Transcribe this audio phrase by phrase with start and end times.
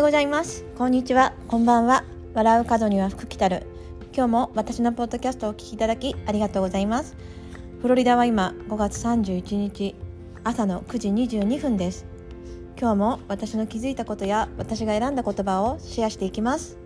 [0.00, 0.64] ようございます。
[0.78, 1.34] こんにちは。
[1.46, 2.04] こんばんは。
[2.32, 3.66] 笑う角には福来たる。
[4.14, 7.14] 今日も私のポッドキャストをお聞きいただきありがとうございます。
[7.82, 9.94] フロリダは今5月31日
[10.42, 12.06] 朝の9時22分です。
[12.80, 16.78] 今日も私の気づいたことや私が選んだ言葉をシェアしていきます。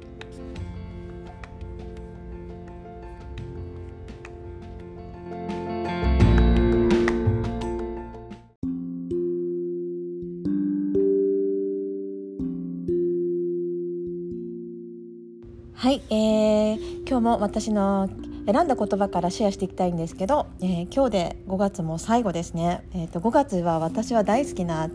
[16.10, 18.08] えー、今日も私の
[18.46, 24.88] 選んだ言葉からシェアしていきたいんですけど、えー、今日で5月も最後ですね、えーと、5月は私は大好きな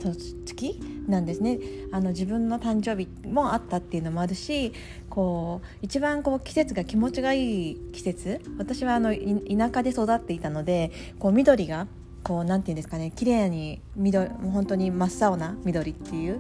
[0.46, 1.60] 月なんですね。
[1.92, 4.74] あの自分の誕生日もあったっていうのもあるし
[5.10, 8.42] こう一番こう季節が気持ちがいい季節。
[8.58, 11.88] 私はあの田舎で育っていたのでこう緑が
[12.24, 16.40] こうなんていうんですかね綺麗に緑本当に真っ青な緑っていう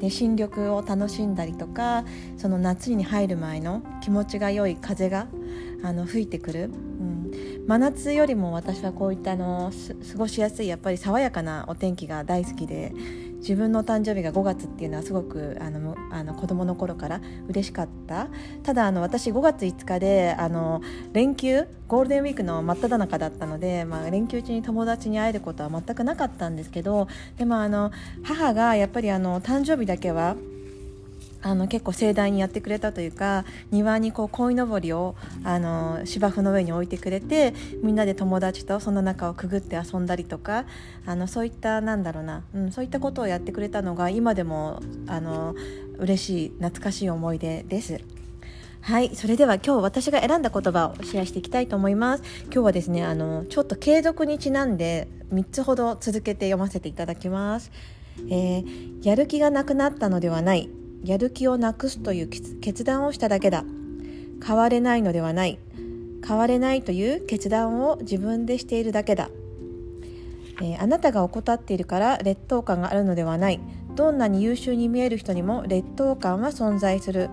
[0.00, 2.04] で新緑を楽しんだりとか
[2.36, 5.28] その夏に入る前の気持ちが良い風が
[5.82, 6.66] あの吹いてくる、う
[7.02, 7.13] ん、
[7.66, 9.72] 真夏よりも私はこういったあの
[10.12, 12.92] 過ごしやすいやっぱり爽やかなお天気が大好きで
[13.38, 18.28] 自分の誕生日が5月っていうのはすごくあのあの子供の頃から嬉しかった。
[18.62, 20.80] ただあの私5月5日であの
[21.12, 27.92] 連休ゴールデンウィークの真っ只中だったので、まあ、連休中に友達に会えることは全くなかったんですけどでもあの
[28.22, 30.36] 母がやっぱりあの誕生日だけは
[31.44, 35.14] あの結構盛大にやってくれたというか庭にこう鯉のぼりを
[35.44, 40.64] あの芝生の上に置いてくれてみんなで友達とその中をくぐって遊んだりとか
[41.04, 45.54] あのそういったなんだろうな、うん、そういったことをやってくれたのが今でもあの
[45.98, 48.00] 嬉しい懐かしい思い出です。
[48.80, 49.16] はい。
[49.16, 52.22] それでは今日私が選んだ言葉をシェアしていきたいと思います。
[52.44, 57.72] 今日はですね、あの、ちょっと継続にちなんで3つほど続けて読ませていただきます。
[58.28, 60.68] えー、やる気がなくなったのではない。
[61.04, 63.64] やる気をなくすという決断をしただけだ。
[64.44, 65.58] 変われないのではない。
[66.26, 69.28] 変われないという決断を自分でしているだけだ、
[70.62, 73.60] えー、あなたが怠っているから劣等感があるのではない。
[73.94, 77.28] どんなに優秀に見える人にも劣等感は存在する。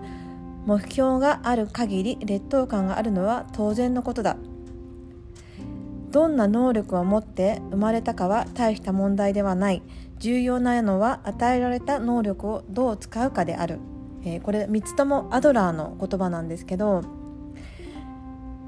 [0.66, 4.36] 目標がある限り劣等感があるのは当然のことだ。
[6.12, 9.82] どんな能力を持って生まれたかは大した問題ではない。
[10.22, 13.80] 重要なのは与えられた能力をどう使うかである、
[14.24, 17.02] えー、これ3つともアドラーの言葉なんですけど。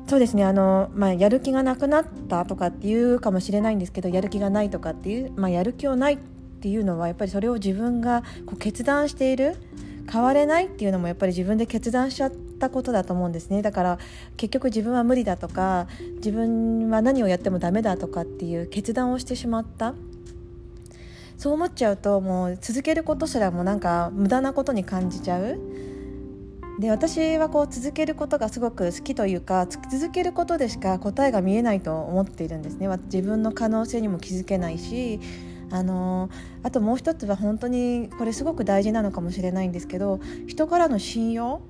[0.07, 9.57] そうですねあの、まあ、やる気がなくなったとかっていうかもしれないんですけどやる気がないとかっていう、まあ、やる気をないっていうのはやっぱりそれを自分がこう決断している
[10.11, 13.63] 変われないっていうのもやっぱり自分で決断しちゃったことだと思うんですね。
[13.63, 13.99] だから
[14.37, 19.95] 結局自分は無理だとか自分は何をやってもダメだとかっていう決断をしてしまった。
[21.37, 25.59] そう思っちゃうともう続けることすらもなんか無駄なことに感じちゃう。
[26.79, 32.89] で私はこう続けることがすごく好きというか続けることでしか答えが見えないと思っているんですね。
[33.05, 35.21] 自分の可能性にも気づけないし
[35.71, 36.31] あの
[36.63, 41.63] あともう一つは本当にこれすごく大事なのかもしれないんですけど人からの信用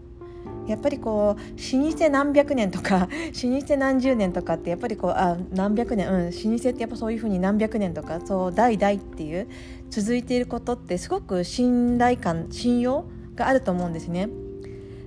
[0.66, 3.08] やっぱりこう老舗何百年とか
[3.44, 9.46] 老舗何十年とかってやっぱりこうあ何百年うん老舗ってやっぱそういうふうに何百年とかそう代々っていう
[9.90, 13.04] 続いていることってすごく信頼感信用
[13.36, 14.28] があると思うんですね。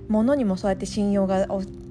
[0.08, 1.46] ものにもそうやって信用が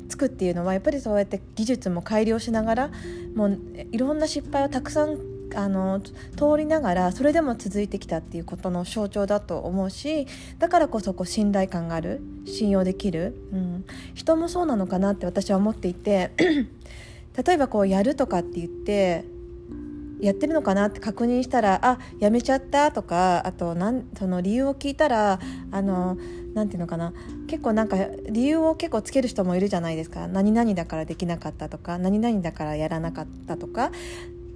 [0.08, 2.92] つくっていうのはやっぱりそうやって技術も改良しながら
[3.36, 3.60] もう
[3.92, 5.18] いろんな失敗をたくさん
[5.56, 6.14] あの通
[6.58, 10.28] りながらそれでも続いてきたっていうことの象徴だと思うし
[10.60, 16.32] だからこそこう信頼感がある信用できる、うん、人もそうなのかなって私は思っていて
[17.46, 19.26] 例えばこうやるとかって言って
[20.20, 25.40] やってるのかなって確認したらあやめちゃったとかあとなんその理由を聞いたら
[25.72, 26.18] あの
[26.54, 27.14] なんていうのかな
[27.48, 27.98] 結構なんか
[28.30, 30.28] 理由を結構つける人もいるじゃないですか。
[30.28, 33.92] 何々だからできなかったとか何々だからやらなかったとか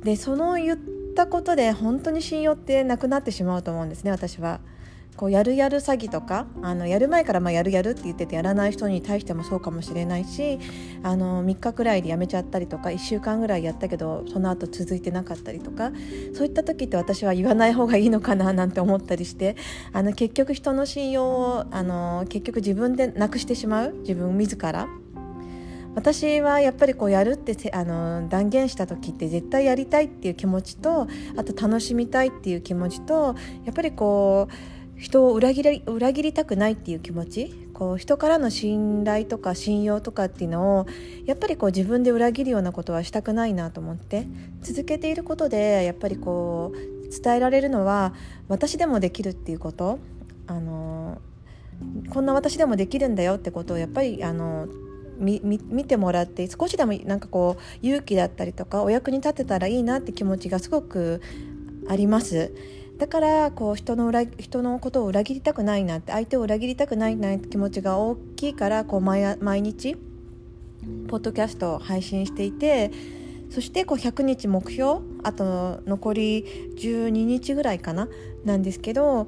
[0.04, 0.78] でその言っ
[1.16, 4.60] たことで本当に信用ってなくなってしまうと思うんですね私は。
[5.18, 10.58] こうやるやる詐欺とかあのやる前からまあやるやるって言っててやらない人に対してもそうかもしれないし
[11.04, 15.92] あの3日くらいでやめちゃったりとか1週間ぐらいやったけどその後続いてなかったりとか
[16.34, 19.58] そういった時って私は言わない方がいいのかななんて思ったりして
[19.92, 24.88] あの結局人の信用をあの結局自分でなくしてしまう自分自ら。
[25.96, 33.36] 私はやっぱりこうやるってあの断言した時って絶対やりたいっていう気持ちとあと楽しみたいっていう気持ちと
[33.66, 40.86] やっぱりこう人を裏切り裏切りたくないっていう気持ちこう人からの信頼とか信用とかっていうのを
[41.26, 44.28] やっぱりこう自分で裏切るようなことはしたくないなと思って
[44.62, 48.14] 続けていることでやっぱりこう伝えられるのは
[48.48, 50.00] 私でもできるっていうこと。
[50.48, 51.22] あの
[52.10, 54.68] こんな私でもできるんだよってことをやっぱりあの
[55.22, 61.22] 見てもらって少しでもなんかこう勇気だったりとかお役に立てたらいいなって気持ちがすごく
[61.88, 62.54] あります。
[62.98, 69.96] だからこう人の裏人のことを裏切りたくないなって相手を裏切りたくないなって気持ちが大きいからこう毎毎日
[71.08, 72.92] ポッドキャストを配信していて
[73.50, 76.44] そしてこう100日目標あと残り
[76.78, 78.08] 12日ぐらいかな
[78.46, 79.28] なんですけど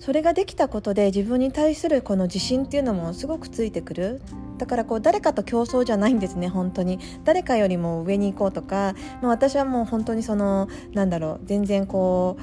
[0.00, 4.20] それができたことで自分に対するこの自信っていうのもすごくついてくる
[4.62, 7.00] だからこう誰かと競争じゃないんですね本当に。
[7.24, 12.36] 誰かよりも上に行こうとか、まあ、私はもう本当にそのなんだろう全然こ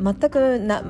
[0.00, 0.82] う全くな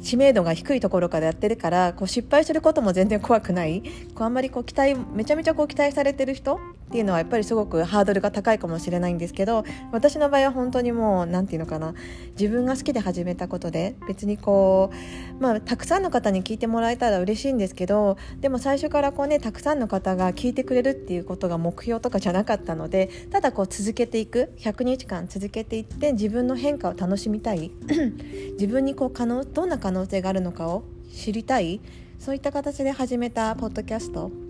[0.00, 3.82] 知名度が低いところからやってるからこう失敗することも全然怖くない。
[4.14, 11.94] こうあんまりこう期待めちゃめちゃこう期待されてる人っていうのはやっぱりすごくハードルが高いかもしれないんですけど私の場合は本当にもう何て言うのかな
[12.38, 14.92] 自分が好きで始めたことで別にこ
[15.40, 27.72] う、まあ、たくさんの方に聞いてもらえたら嬉しいんですけどでも最初からこうねたくさんの方が聞いてくれるっていうことが目標とかじゃなかったのでただこう続けていく100日間続けていって自分の変化を楽しみたい
[28.54, 31.80] 自分にこう可能どんな可能性があるのかを知りたい
[32.20, 34.45] そういった形で始めたポッドキャスト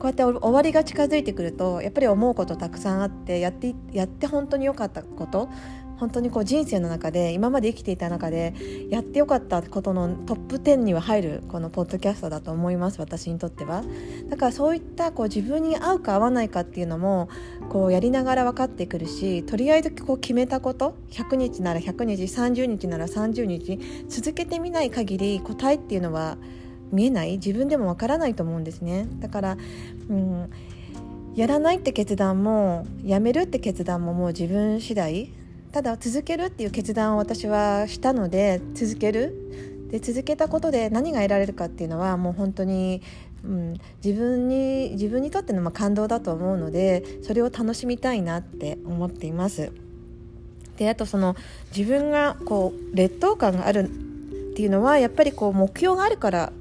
[0.00, 5.50] こうやって終わりが近づいてくるとやっぱり思うことたくさんあってやってやって本当に良かったこと
[5.98, 8.54] 本当にこう人生の中で今まで生きていた中で
[8.88, 13.84] やってよかったことのトップ10には入るこのポッドキャストだと思います私にとっては。
[14.30, 17.28] だからそういったこう自分に合うか合わないかっていうのも
[17.68, 26.38] こうやりながら分かってくるしとりあえずこう決めたこと100日なら100日30日なら30日続けてみない限り答えっていうのは
[26.92, 27.32] 見えない？
[27.32, 29.06] 自分でもわからないと思うんですね。
[29.20, 29.56] だから、
[30.08, 30.50] うん、
[31.34, 35.32] やらないって決断もやめるって決断ももう自分次第。
[35.72, 39.88] ただ続けるっていう決断を私はしたので続ける。
[39.90, 43.02] で続けたことで何が得られるかっていうのはもう本当に、
[43.44, 49.72] うん、自分に自分にとってのま感動だと思うのでそれを楽しみたいなって思っています。
[50.76, 51.34] であとその
[51.76, 53.90] 自分がこう劣等感がある
[54.52, 56.52] っていうのはやっぱりこう目標があるから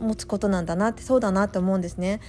[0.00, 2.20] 持つことなんだなってそうだなって思うんですね。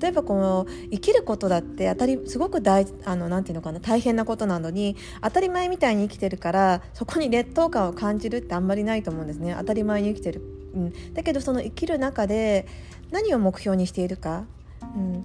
[0.00, 9.54] 例えばこの生きることだって当たりすごく大あのなていうのかな大変なことなのに当たり前みたいに生きてるからそこに劣等感を感じるってあんまりないと思うんですね。
[9.58, 10.42] 当たり前に生きてる、
[10.74, 12.66] うん、だけどその生きる中で
[13.10, 14.44] 何を目標にしているか、
[14.82, 15.24] うん、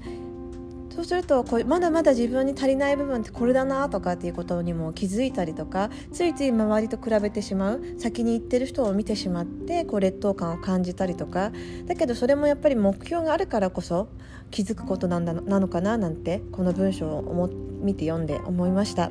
[1.02, 11.52] そうするとこうまだまだ自分に足りない部分ってこれだなとかっていうことにも気づいたりとかついつい周りと比べてしまう先に行ってる人を見てしまってこう劣等感を感じたりとか
[11.88, 14.10] だけどそれもやっぱり目標があるからこそ
[14.52, 17.50] 気づくことなんだなのかななんてこの文章を
[17.82, 19.10] 見て読んで思いました。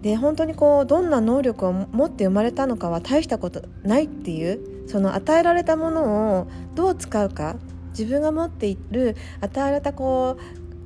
[0.00, 7.56] で本当にこうどんな能力を持って生まれたのかは大したことないっていうその与えられたものをどう使うか
[7.96, 10.36] 自分が持っている与えられたこ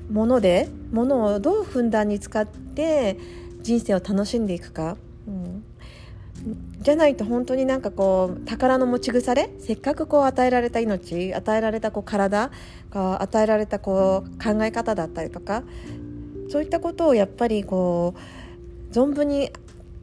[0.09, 3.19] うものでものをどうふんだんに使って
[3.63, 4.97] 人生を楽しんでいくか、
[5.27, 5.65] うん、
[6.81, 12.51] じゃないと本当になんかこう宝の持ち腐れせっかくこう与えられた命与えられたこう体
[12.91, 15.63] が与えられたこう考え方だったりとか
[16.49, 19.51] そういったことをやっぱりこう存分に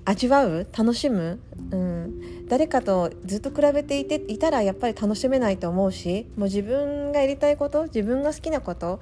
[0.10, 0.66] 味わう？
[0.76, 1.38] 楽しむ、
[1.70, 9.02] うん、誰かとずっと比べていていたらやっぱり楽しめないと思うしもう自分がやりたいこと自分が好きなこと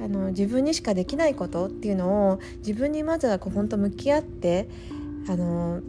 [0.00, 4.66] あの自分にしかできないことっていうのを自分にまずはこう本当向き合って
[5.28, 5.82] あの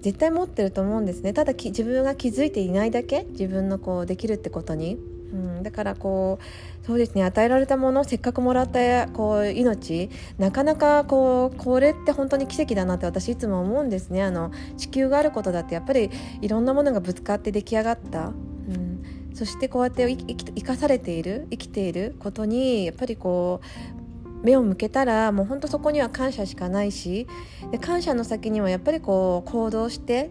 [0.00, 1.32] 絶対持ってると思うんですね。
[1.32, 4.98] ただ自分が気づいていないだけ自分のこうできるってことに。
[5.32, 10.08] うん、だからこうそうですね与えられたものせっかくもらったこう命
[10.38, 14.22] なかなかこうこれって本当に奇跡だなって私いつも思うんですね。
[14.22, 19.04] あの地球があることだってやっぱりいろんなものがぶつかって出来上がった、うん、
[19.34, 27.26] そしてこうやって生かされている生きていることにやっぱりこう目を向けたらもう本当そこには感謝しかないし
[27.70, 30.30] で感謝の先にはやっぱりこう行動して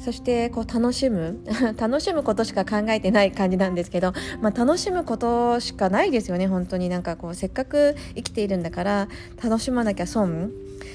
[0.00, 1.38] そしてこう楽しむ
[1.78, 6.88] 楽しむことしか考えてない感じなんですけど、まあ、楽しむことしかないですよね本当に。
[6.88, 9.08] なんかこうせっかく生きているんだから
[9.42, 10.50] 楽しまなきゃ損。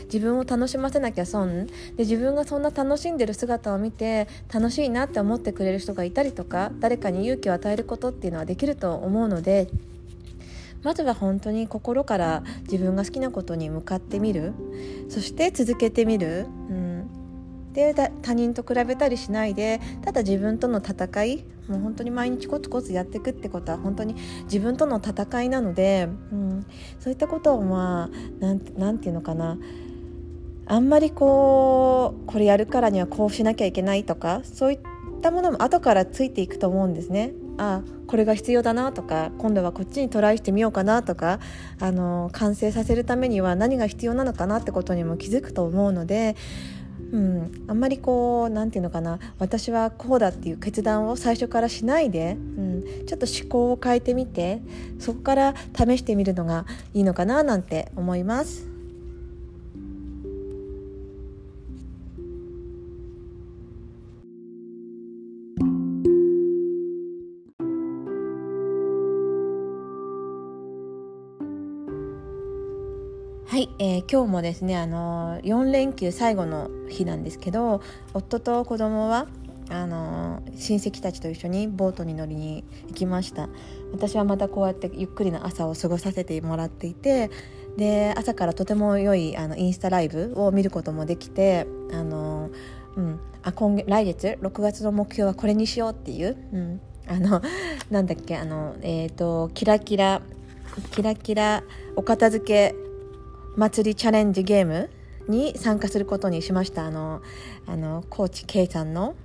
[0.06, 1.68] 自分を楽しませなきゃ損。
[1.68, 9.68] で自分がそんな楽しんでる姿を見て楽しいなって思ってくれる人がいたりとか誰かに勇気を与えることっていうのはできると思うので
[10.86, 14.54] まずは本当に心から自分が好きなことに向かってみる。
[15.10, 16.85] そして続けてみる、うん、
[17.76, 24.16] で他人と比べたりしないでただ自分との戦いもう本当に毎日コツコツやっていくってことは本当に
[24.46, 26.66] 自分との戦いなので、うん、
[27.00, 29.58] そういったことをまあなんなんていうのかな
[30.68, 34.80] あんまりこうこれやるからにはこうしなきゃいけないとかそういっ
[35.22, 37.34] たものも後からついていくと思うんですね。
[37.58, 41.40] あこれが必要だなとか今度はこっちにトライしてみようかなとか
[41.80, 46.36] あの完成させるためには何が必要なのかなってことにも気づくと思うので
[47.12, 49.20] うん、あんまりこう何て言うのかな。
[49.40, 54.62] 私はこうだっていう決断を最初からしないで、うん、ちょっと思考を変えてみて
[55.00, 58.75] そこから試してみるのがいいのかななんて思います。
[73.56, 77.82] はい、えー、今日もですねあの4連休最後の日なんですけど
[78.14, 79.28] 夫と子供は
[79.70, 83.48] あの親戚たちと一緒にボートに乗りに行きました。
[83.94, 87.32] 私はまたこうやってゆっくりな朝を過ごさせてもらっていて
[87.78, 92.50] で朝からとても良いあのインスタライブを見ることもできてあの、
[92.98, 97.42] うん、あ今月来月6月の目標はこれにしようっていう、うん、あの
[97.90, 100.22] なんだっけあの、えーとキラキラ
[100.92, 101.64] キラキラ
[101.96, 102.76] お片付け
[103.56, 104.90] 祭りチャレンジゲーム
[105.28, 106.86] に参加することにしました。
[106.86, 107.22] あの
[107.66, 109.16] あのコーチ K さんの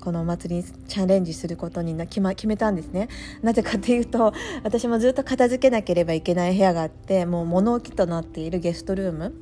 [0.00, 3.08] この祭りにチャレンジすることに決,、ま、決めたんですね。
[3.42, 9.34] なぜかというと私もずっと片付けなければいけない部屋があってもう物置となっているゲストルーム。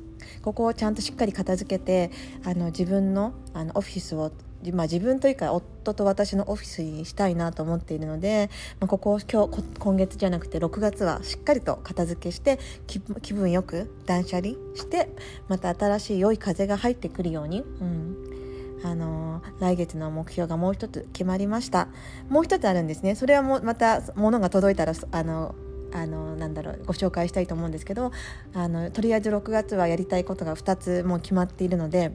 [0.43, 2.11] ここをちゃんとしっかり片付けて
[2.43, 4.31] あの自分のあのオフィスを
[4.73, 8.49] まあ、自分というか夫と私のオフィスにしたいなと思っているので、
[8.79, 12.99] まあ、ここを今日今月じゃなくて6月はしっかりと片付けして気
[13.33, 15.09] 分よく断捨離して
[15.47, 18.31] また新しい良い風が入ってくるように、うん。
[18.83, 21.87] あのー、来月の目標がもう一つ決まりました。
[22.29, 23.13] もう一つあるんですね。
[23.13, 25.53] それはもまた物が届いたらあの
[25.93, 28.11] あのなんだろうご紹介したいと思うんですけど
[28.53, 32.13] あのとりあえず6月はやりたいことが2つもう決まっているので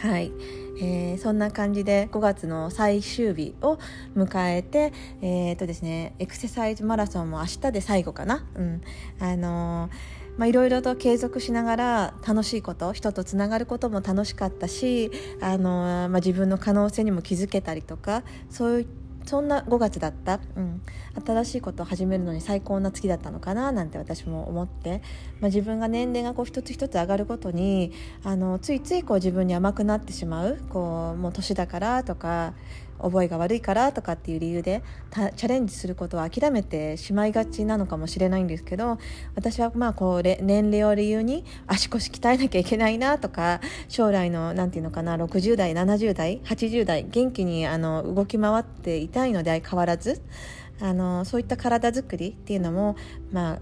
[0.00, 0.32] はい、
[0.78, 3.78] えー、そんな感じで5月の最終日を
[4.16, 8.80] 迎えて、えーとですね、エクササイズマラソンも明日で最後かな、うん。
[9.20, 15.10] あのーま、いろいろと継続しながら楽しいこと人とつながることも楽しかったし
[15.42, 20.82] あの、まあ、自分の可能性にも気づけたりとかそういったそんな5月だった、うん、
[21.24, 23.70] 新しいことを始めるのに最高な月だったのかな？
[23.72, 25.02] なんて私も思って、
[25.40, 27.92] まあ、自分が年齢がこう一つ一つ上がるごとに
[28.24, 30.58] あのついついこう自分に甘くなってしまう。
[30.70, 32.54] こうもう年だからとか
[33.02, 34.82] 覚えが悪いからとかっていう理由で
[35.36, 38.98] チャレンジすることを諦めてしまいがちなのかもしれないんですけど
[39.34, 50.22] 私はまあこう年齢を理由に足腰鍛えなきゃいけないなとか将来のなんていうのかな60代70代80代元気にあの動き回っていたいので相変わらず
[50.80, 52.96] あのそういった体づくりっていうのも
[53.32, 53.60] まあ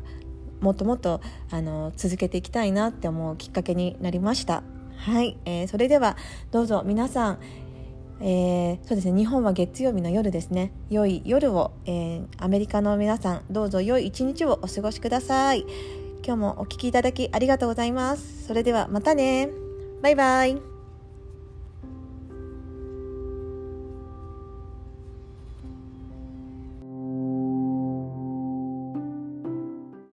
[0.61, 4.63] もっともっとあの続けていきたいなって思うきっかけになりました。
[4.97, 6.17] はい、えー、それでは
[6.51, 7.39] どうぞ皆さん
[8.21, 9.17] えー、そうですね。
[9.17, 10.73] 日本は月曜日の夜ですね。
[10.91, 15.65] 良い夜を、えー、アメリカの皆さんどうぞ良い一日をお過ごしください。
[16.25, 18.47] 今日もお聴きいただきありがとうございます。
[18.47, 19.49] それではまたね。
[20.03, 20.78] バイバイ。